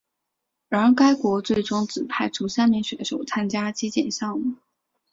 [0.67, 4.55] 然而该国最终只派出三名选手参加击剑项目。